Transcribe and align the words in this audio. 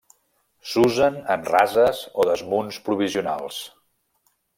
S'usen 0.69 1.19
en 1.35 1.43
rases 1.49 2.01
o 2.23 2.25
desmunts 2.31 2.79
provisionals. 2.89 3.61